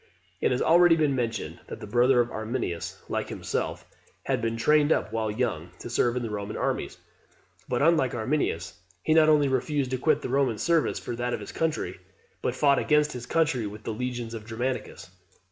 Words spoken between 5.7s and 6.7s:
to serve in the Roman